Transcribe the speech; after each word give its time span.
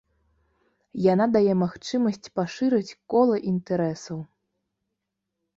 Яна 1.13 1.27
дае 1.35 1.53
магчымасць 1.63 2.31
пашырыць 2.39 2.97
кола 3.15 3.37
інтарэсаў. 3.53 4.19